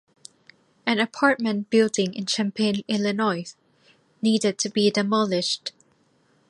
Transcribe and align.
An 0.83 0.97
apartment 0.99 1.69
building 1.69 2.15
in 2.15 2.25
Champaign, 2.25 2.83
Illinois 2.87 3.53
needed 4.19 4.57
to 4.57 4.67
be 4.67 4.89
demolished. 4.89 5.73